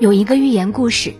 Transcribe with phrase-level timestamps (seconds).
[0.00, 1.14] 有一个寓言故事。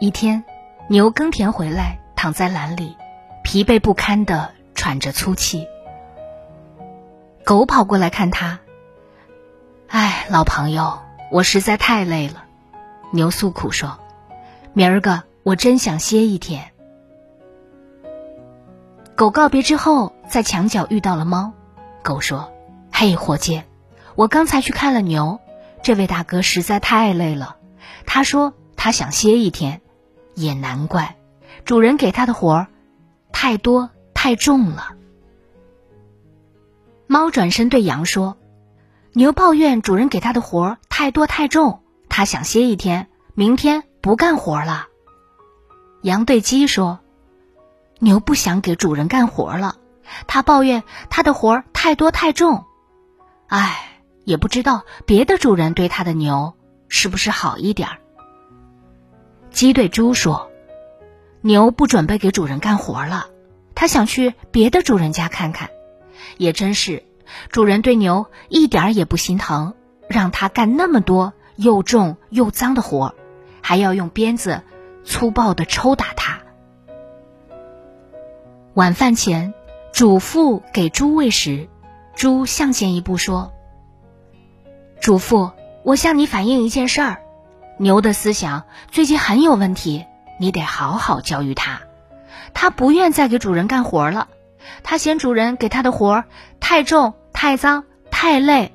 [0.00, 0.42] 一天，
[0.88, 2.96] 牛耕田回来，躺在栏里，
[3.44, 5.68] 疲惫不堪的喘着粗气。
[7.44, 8.60] 狗跑过来看他，
[9.88, 12.44] 哎，老朋友，我实在太累了。
[13.10, 13.98] 牛诉苦说
[14.72, 16.70] ：“明儿个我真想歇一天。”
[19.14, 21.52] 狗告别之后，在墙角遇到了猫。
[22.02, 22.50] 狗说
[22.90, 23.62] ：“嘿，伙计，
[24.14, 25.40] 我刚才去看了牛。”
[25.82, 27.56] 这位大哥实在太累了，
[28.06, 29.80] 他说他想歇一天，
[30.34, 31.16] 也难怪，
[31.64, 32.66] 主人给他的活儿
[33.32, 34.94] 太多太重了。
[37.06, 38.36] 猫转身对羊说
[39.14, 44.86] ：“牛抱怨主人给他的活儿太多太重，他想歇一天，明天不干活了。”
[46.02, 47.00] 羊对鸡说
[47.98, 49.76] ：“牛不想给主人干活了，
[50.26, 52.64] 他抱怨他的活儿太多太重，
[53.48, 53.86] 唉。”
[54.30, 56.54] 也不知道别的主人对他的牛
[56.88, 57.98] 是不是好一点儿。
[59.50, 60.52] 鸡对猪说
[61.42, 63.26] ：“牛不准备给主人干活了，
[63.74, 65.70] 他想去别的主人家看看。
[66.36, 67.02] 也真是，
[67.50, 69.74] 主人对牛一点也不心疼，
[70.08, 73.16] 让他干那么多又重又脏的活，
[73.62, 74.62] 还要用鞭子
[75.02, 76.38] 粗暴的抽打他。”
[78.74, 79.54] 晚饭前，
[79.92, 81.68] 主妇给猪喂食，
[82.14, 83.52] 猪向前一步说。
[85.00, 85.50] 主妇，
[85.82, 87.22] 我向你反映一件事儿，
[87.78, 90.04] 牛的思想最近很有问题，
[90.38, 91.80] 你得好好教育它。
[92.52, 94.28] 它不愿再给主人干活了，
[94.82, 96.24] 它嫌主人给它的活
[96.60, 98.74] 太重、太脏、太累。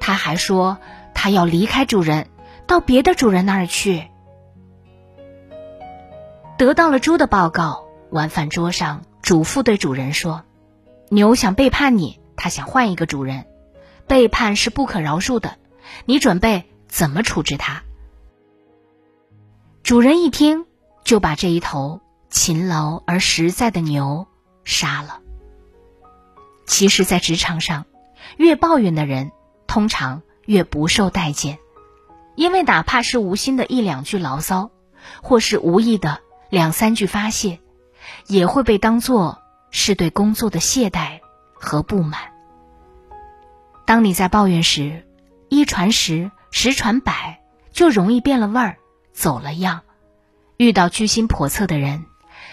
[0.00, 0.76] 它还说
[1.14, 2.26] 它要离开主人，
[2.66, 4.10] 到别的主人那儿去。
[6.58, 10.42] 得到了猪的报告，晚饭桌上，主妇对主人说
[11.08, 13.46] ：“牛想背叛你，它想换一个主人。”
[14.06, 15.58] 背叛是不可饶恕的，
[16.04, 17.82] 你准备怎么处置他？
[19.82, 20.66] 主人一听，
[21.04, 22.00] 就把这一头
[22.30, 24.26] 勤劳而实在的牛
[24.64, 25.20] 杀了。
[26.66, 27.84] 其实，在职场上，
[28.36, 29.32] 越抱怨的人，
[29.66, 31.58] 通常越不受待见，
[32.34, 34.70] 因为哪怕是无心的一两句牢骚，
[35.22, 37.60] 或是无意的两三句发泄，
[38.26, 41.20] 也会被当作是对工作的懈怠
[41.54, 42.33] 和不满。
[43.86, 45.06] 当你在抱怨时，
[45.48, 47.40] 一传十，十传百，
[47.72, 48.78] 就容易变了味儿，
[49.12, 49.82] 走了样。
[50.56, 52.06] 遇到居心叵测的人，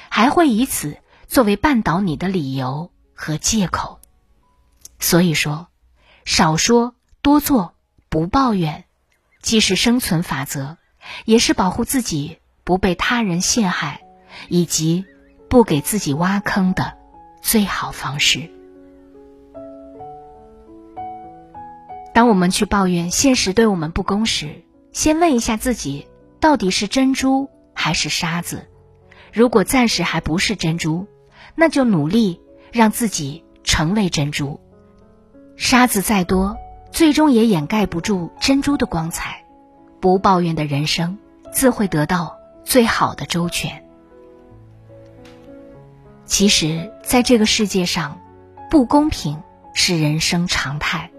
[0.09, 0.97] 还会以此
[1.27, 3.99] 作为绊倒你的理由和借口。
[4.99, 5.67] 所以说，
[6.25, 7.75] 少说多做，
[8.09, 8.85] 不抱怨，
[9.41, 10.77] 既是生存法则，
[11.25, 14.01] 也是保护自己不被他人陷害，
[14.49, 15.05] 以及
[15.49, 16.97] 不给自己挖坑的
[17.41, 18.51] 最好方式。
[22.13, 26.07] 当我们去抱怨现实对我们不公时，先问一下自己，
[26.39, 28.67] 到底是珍珠还是沙子？
[29.31, 31.07] 如果暂时还不是珍珠，
[31.55, 32.41] 那就努力
[32.71, 34.59] 让自己成为珍珠。
[35.55, 36.57] 沙子再多，
[36.91, 39.45] 最终也掩盖不住珍珠的光彩。
[40.01, 41.17] 不抱怨的人生，
[41.53, 42.35] 自会得到
[42.65, 43.85] 最好的周全。
[46.25, 48.19] 其实，在这个世界上，
[48.69, 49.41] 不公平
[49.73, 51.11] 是人生常态。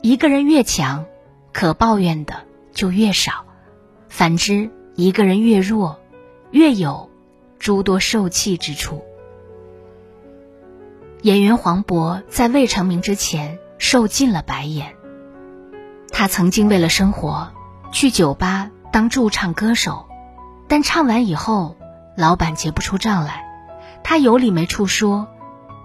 [0.00, 1.06] 一个人越强，
[1.52, 2.34] 可抱怨的
[2.72, 3.44] 就越少；
[4.08, 5.98] 反之，一个人越弱，
[6.52, 7.10] 越有
[7.58, 9.02] 诸多受气之处。
[11.22, 14.94] 演员黄渤在未成名之前受尽了白眼。
[16.12, 17.52] 他曾经为了生活
[17.92, 20.06] 去酒吧当驻唱歌手，
[20.68, 21.76] 但唱完以后，
[22.16, 23.44] 老板结不出账来，
[24.04, 25.26] 他有理没处说，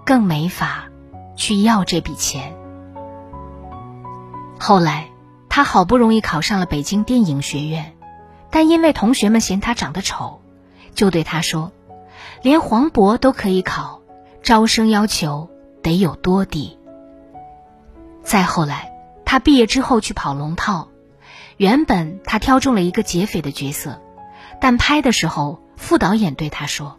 [0.06, 0.84] 更没法
[1.34, 2.54] 去要这笔钱。
[4.58, 5.08] 后来，
[5.48, 7.94] 他好不容易考上了北京电影学院，
[8.50, 10.40] 但因为同学们嫌他长得丑，
[10.94, 11.72] 就对他说
[12.42, 14.00] ：“连黄渤都可以考，
[14.42, 15.50] 招生要求
[15.82, 16.78] 得有多低？”
[18.22, 18.92] 再后来，
[19.24, 20.88] 他毕业之后去跑龙套，
[21.56, 24.00] 原本他挑中了一个劫匪的角色，
[24.60, 26.98] 但拍的时候，副导演对他说：“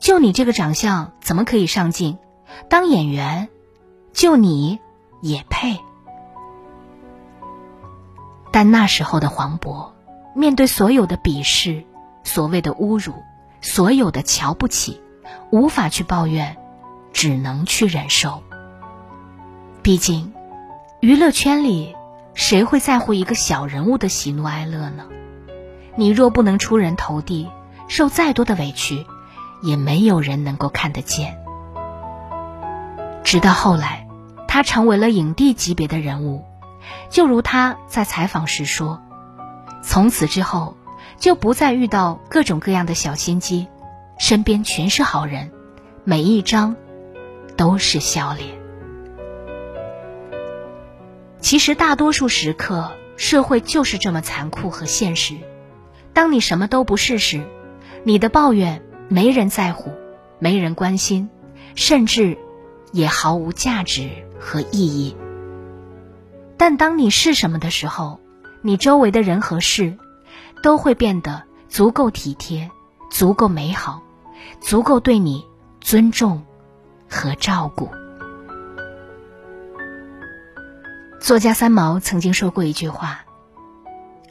[0.00, 2.16] 就你这个长相，怎么可以上镜？
[2.70, 3.48] 当演员，
[4.14, 4.78] 就你
[5.20, 5.78] 也配？”
[8.52, 9.90] 但那时候的黄渤，
[10.34, 11.84] 面对所有的鄙视、
[12.24, 13.14] 所谓的侮辱、
[13.60, 15.00] 所有的瞧不起，
[15.50, 16.56] 无法去抱怨，
[17.12, 18.42] 只能去忍受。
[19.82, 20.32] 毕竟，
[21.00, 21.94] 娱乐圈里，
[22.34, 25.04] 谁会在乎一个小人物的喜怒哀乐呢？
[25.96, 27.48] 你若不能出人头地，
[27.88, 29.06] 受再多的委屈，
[29.62, 31.38] 也没有人能够看得见。
[33.22, 34.06] 直到后来，
[34.48, 36.44] 他成为了影帝级别的人物。
[37.10, 39.02] 就如他在采访时说
[39.82, 40.76] ：“从此之后，
[41.18, 43.68] 就不再遇到各种各样的小心机，
[44.18, 45.50] 身边全是好人，
[46.04, 46.76] 每一张
[47.56, 48.58] 都是笑脸。”
[51.40, 55.36] 其实，大多数时刻，社会就是这么残酷和现实。
[56.12, 57.44] 当你什么都不是时，
[58.04, 59.90] 你的抱怨没人在乎，
[60.38, 61.30] 没人关心，
[61.74, 62.36] 甚至
[62.92, 65.16] 也毫无价值和意义。
[66.60, 68.20] 但当你是什么的时候，
[68.60, 69.96] 你周围的人和事
[70.62, 72.70] 都会变得足够体贴、
[73.10, 74.02] 足够美好、
[74.60, 75.46] 足够对你
[75.80, 76.44] 尊重
[77.08, 77.88] 和照顾。
[81.18, 83.24] 作家三毛曾经说过一句话：“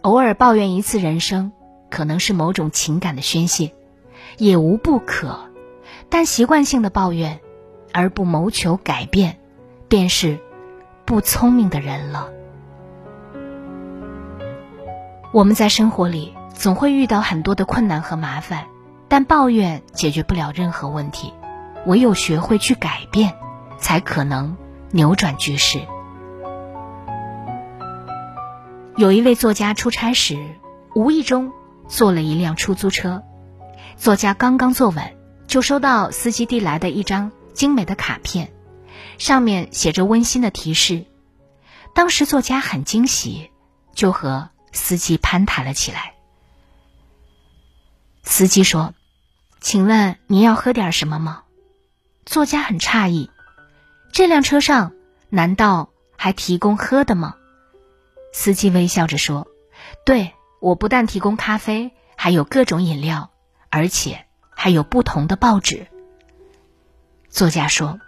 [0.04, 1.52] 偶尔抱怨一次人生，
[1.90, 3.74] 可能是某种情感的宣泄，
[4.38, 5.50] 也无不可；
[6.10, 7.40] 但习惯性的抱怨，
[7.92, 9.40] 而不谋求改变，
[9.88, 10.38] 便是……”
[11.09, 12.29] 不聪明的人了。
[15.31, 18.67] 我们在生活里总会遇到很多的困难和麻烦，
[19.07, 21.33] 但抱怨解决不了任何问题，
[21.88, 23.33] 唯有学会去改变，
[23.79, 24.56] 才可能
[24.91, 25.79] 扭转局势。
[28.95, 30.38] 有一位作家出差时，
[30.94, 31.51] 无意中
[31.88, 33.23] 坐了一辆出租车，
[33.95, 35.03] 作家刚刚坐稳，
[35.47, 38.51] 就收到司机递来的一张精美的卡片。
[39.19, 41.06] 上面写着温馨的提示，
[41.94, 43.51] 当时作家很惊喜，
[43.94, 46.16] 就和司机攀谈了起来。
[48.24, 48.94] 司机说
[49.60, 51.44] ：“请问您要喝点什么吗？”
[52.25, 53.30] 作家很诧异
[54.13, 54.94] ：“这辆车上
[55.30, 57.36] 难道还提供喝的吗？”
[58.31, 59.48] 司机微笑着说
[60.06, 63.31] ：“对，我不但提供咖啡，还有各种饮料，
[63.69, 65.88] 而且还有不同的报纸。”
[67.30, 68.00] 作家说。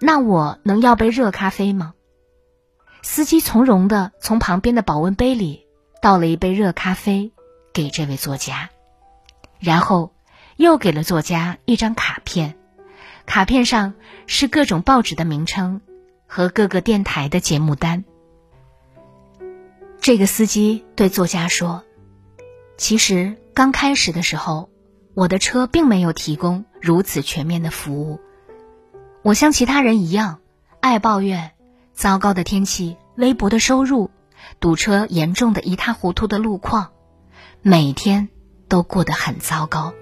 [0.00, 1.94] 那我能要杯热咖啡吗？
[3.02, 5.66] 司机从容的从旁边的保温杯里
[6.00, 7.32] 倒了一杯热咖啡
[7.72, 8.70] 给这位作家，
[9.58, 10.12] 然后
[10.56, 12.56] 又给了作家一张卡片，
[13.26, 13.94] 卡片上
[14.26, 15.80] 是各种报纸的名称
[16.26, 18.04] 和各个电台的节目单。
[20.00, 21.82] 这个司机对作家说
[22.78, 24.70] ：“其实刚开始的时候，
[25.14, 28.20] 我的车并没有提供如此全面的服务。”
[29.28, 30.38] 我像其他人一样，
[30.80, 31.50] 爱抱怨
[31.92, 34.10] 糟糕的天气、微薄的收入、
[34.58, 36.92] 堵车严重的一塌糊涂的路况，
[37.60, 38.30] 每天
[38.68, 39.92] 都过得很糟糕。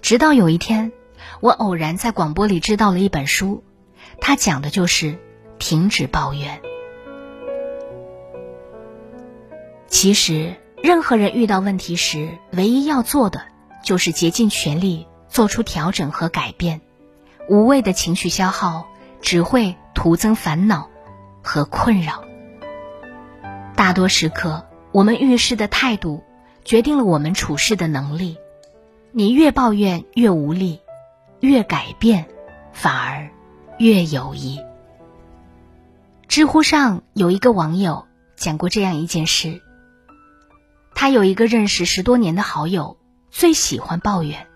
[0.00, 0.92] 直到有一天，
[1.40, 3.64] 我偶然在广播里知道了一本书，
[4.20, 5.18] 它讲的就是
[5.58, 6.60] 停止抱怨。
[9.88, 10.54] 其实，
[10.84, 13.42] 任何人遇到问题时，唯一要做的
[13.82, 16.80] 就是竭尽全力做出调整和改变。
[17.48, 18.86] 无谓的情绪消耗
[19.20, 20.90] 只会徒增烦恼
[21.42, 22.24] 和困扰。
[23.76, 26.24] 大多时刻，我们遇事的态度
[26.64, 28.36] 决定了我们处事的能力。
[29.12, 30.80] 你越抱怨越无力，
[31.40, 32.26] 越改变
[32.72, 33.30] 反而
[33.78, 34.60] 越有益。
[36.28, 39.62] 知乎上有一个网友讲过这样一件事：
[40.94, 42.98] 他有一个认识十多年的好友，
[43.30, 44.46] 最喜欢抱怨。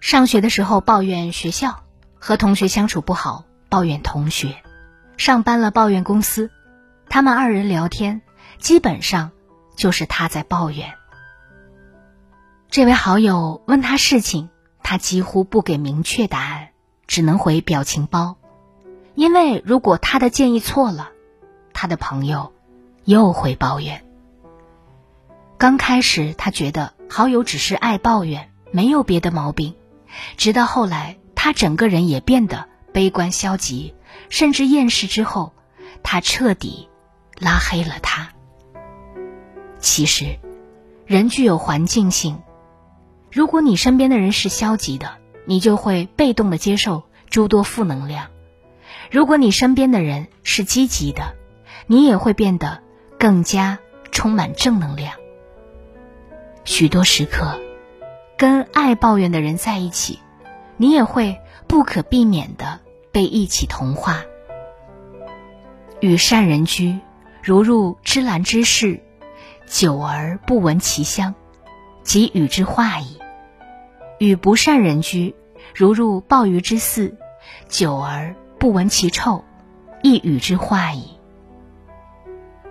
[0.00, 1.82] 上学的时候抱怨学校，
[2.18, 4.62] 和同学相处不好抱怨同学，
[5.16, 6.50] 上班了抱怨公司，
[7.08, 8.22] 他们二人聊天
[8.58, 9.32] 基本上
[9.76, 10.94] 就是他在抱怨。
[12.70, 14.50] 这位好友问他事情，
[14.82, 16.68] 他几乎不给明确答案，
[17.06, 18.36] 只能回表情包，
[19.14, 21.10] 因为如果他的建议错了，
[21.72, 22.52] 他的朋友
[23.04, 24.04] 又会抱怨。
[25.56, 29.74] 刚开始他觉得好友只是爱抱怨，没有别的毛病。
[30.36, 33.94] 直到后来，他整个人也变得悲观消极，
[34.28, 35.06] 甚至厌世。
[35.06, 35.52] 之后，
[36.02, 36.88] 他彻底
[37.38, 38.30] 拉黑了他。
[39.78, 40.38] 其实，
[41.06, 42.40] 人具有环境性。
[43.30, 48.26] 如果你身边的人是消极的，你就会被动的接受诸多负能量；
[49.10, 51.34] 如果你身边的人是积极的，
[51.86, 52.82] 你也会变得
[53.18, 53.78] 更加
[54.10, 55.14] 充满正能量。
[56.64, 57.60] 许多时刻。
[58.38, 60.20] 跟爱抱怨的人在一起，
[60.76, 62.78] 你也会不可避免的
[63.10, 64.22] 被一起同化。
[65.98, 67.00] 与善人居，
[67.42, 69.02] 如入芝兰之室，
[69.66, 71.34] 久而不闻其香，
[72.04, 73.18] 即与之化矣；
[74.18, 75.34] 与不善人居，
[75.74, 77.16] 如入鲍鱼之肆，
[77.68, 79.42] 久而不闻其臭，
[80.00, 81.18] 亦与之化矣。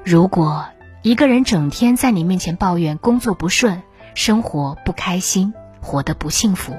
[0.05, 0.65] 如果
[1.01, 3.83] 一个人整天在你面前抱怨工作不顺、
[4.17, 6.75] 生活不开心、活得不幸福，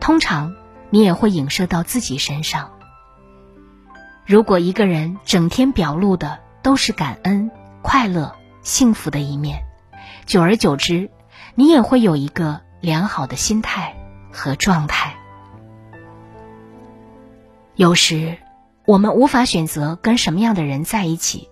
[0.00, 0.54] 通常
[0.88, 2.70] 你也会影射到自己身上。
[4.24, 7.50] 如果一个人整天表露的都是感恩、
[7.82, 9.62] 快乐、幸福的一面，
[10.24, 11.10] 久而久之，
[11.54, 13.94] 你也会有一个良好的心态
[14.32, 15.14] 和状态。
[17.74, 18.38] 有时，
[18.86, 21.50] 我们无法选择跟什么样的人在一起，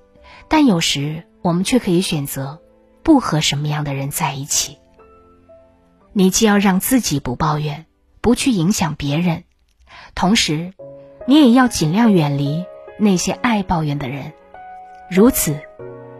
[0.48, 2.62] 但有时我们却可以选择
[3.02, 4.78] 不和什么样的人在一起。
[6.12, 7.86] 你既要让自己不抱怨，
[8.20, 9.44] 不去影响别人，
[10.14, 10.72] 同时。
[11.24, 12.64] 你也要尽量远离
[12.98, 14.32] 那些爱抱怨的人，
[15.08, 15.60] 如此，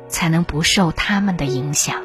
[0.07, 2.05] 才能不受他们的影响。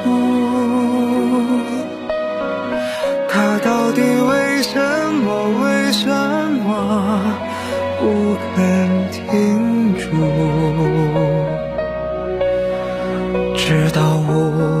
[13.91, 14.80] 到我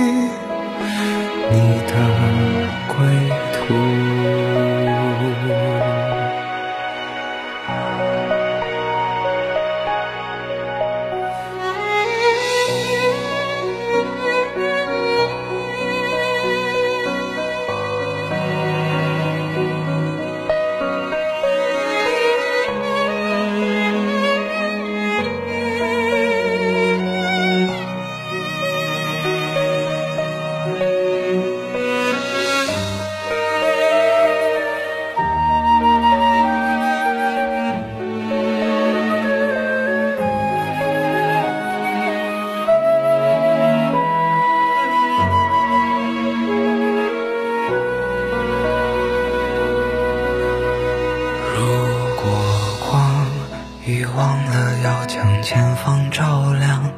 [55.53, 56.93] 前方照亮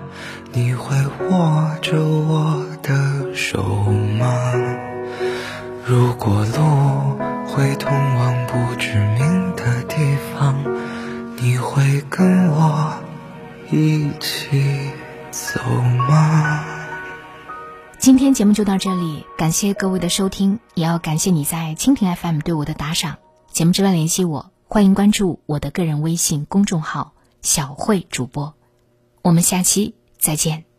[0.52, 0.96] 你会
[1.32, 3.64] 握着我的手
[4.20, 4.54] 吗？
[5.84, 7.18] 如果路
[7.48, 9.96] 会通往不知名的地
[10.36, 10.56] 方
[11.42, 12.94] 你会跟我
[13.72, 14.92] 一起
[15.32, 15.60] 走
[16.08, 16.64] 吗？
[17.98, 23.18] 今天节目就到这里感谢各位的收听也要感谢你在蜻蜓 fm 对我的打赏
[23.52, 28.52] 节目之外联系我欢迎关注我的个人微信公众号小慧主播。
[29.22, 30.73] 我们下期再见。